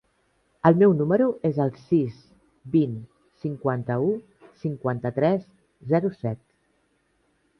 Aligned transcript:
El 0.67 0.77
meu 0.83 0.93
número 0.99 1.25
es 1.49 1.57
el 1.65 1.71
sis, 1.89 2.15
vint, 2.77 2.95
cinquanta-u, 3.43 4.09
cinquanta-tres, 4.63 5.47
zero, 5.95 6.11
set. 6.25 6.41